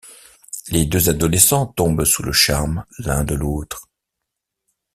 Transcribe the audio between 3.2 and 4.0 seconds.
de l'autre.